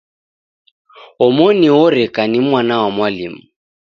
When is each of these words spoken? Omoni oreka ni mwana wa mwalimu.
Omoni 1.25 1.67
oreka 1.83 2.21
ni 2.31 2.39
mwana 2.47 2.73
wa 2.81 2.89
mwalimu. 2.95 3.41